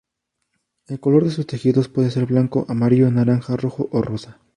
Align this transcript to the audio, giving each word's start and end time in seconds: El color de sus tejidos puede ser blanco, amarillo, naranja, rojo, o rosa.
El 0.87 0.99
color 0.99 1.25
de 1.25 1.29
sus 1.29 1.45
tejidos 1.45 1.87
puede 1.87 2.09
ser 2.09 2.25
blanco, 2.25 2.65
amarillo, 2.67 3.11
naranja, 3.11 3.55
rojo, 3.55 3.87
o 3.91 4.01
rosa. 4.01 4.39